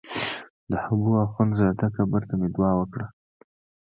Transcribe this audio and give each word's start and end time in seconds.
د 0.69 0.71
حبو 0.83 1.11
اخند 1.25 1.51
زاده 1.59 1.87
قبر 1.95 2.21
ته 2.29 2.33
مې 2.39 2.47
دعا 2.55 2.71
وکړه. 2.77 3.07